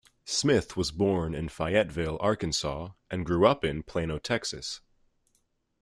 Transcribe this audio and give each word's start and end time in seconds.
Smith 0.25 0.75
was 0.75 0.89
born 0.91 1.35
in 1.35 1.47
Fayetteville, 1.47 2.17
Arkansas, 2.21 2.89
and 3.11 3.23
grew 3.23 3.45
up 3.45 3.63
in 3.63 3.83
Plano, 3.83 4.17
Texas. 4.17 4.81